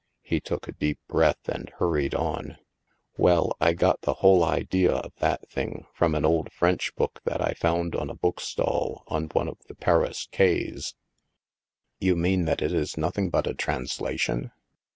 He 0.23 0.39
took 0.39 0.67
a 0.67 0.71
deep 0.71 0.97
breath, 1.07 1.47
and 1.47 1.69
hurried 1.77 2.15
on:" 2.15 2.57
Well, 3.19 3.55
I 3.61 3.73
got 3.73 4.01
the 4.01 4.15
whole 4.15 4.43
idea 4.43 4.93
of 4.93 5.13
that 5.17 5.47
thing 5.47 5.85
from 5.93 6.15
an 6.15 6.25
old 6.25 6.51
French 6.51 6.95
book 6.95 7.19
that 7.25 7.39
I 7.39 7.53
found 7.53 7.93
on 7.95 8.09
a 8.09 8.15
bookstall 8.15 9.03
on 9.05 9.25
one 9.27 9.47
of 9.47 9.59
the 9.67 9.75
Paris 9.75 10.27
quais 10.31 10.95
—""You 11.99 12.15
mean 12.15 12.45
that 12.45 12.63
it 12.63 12.73
is 12.73 12.97
nothing 12.97 13.29
but 13.29 13.45
a 13.45 13.53
translation? 13.53 14.51